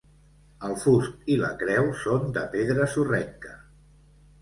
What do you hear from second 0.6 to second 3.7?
El fust i la creu són de pedra sorrenca.